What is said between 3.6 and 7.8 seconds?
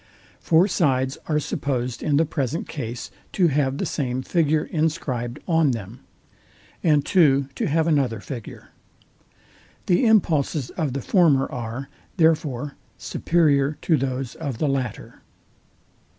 the same figure inscribed on them, and two to